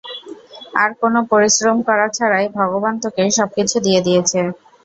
[0.75, 4.39] আর কোন পরিশ্রম করা ছাড়াই ভগবান তোকে সবকিছু দিয়ে দিয়েছে।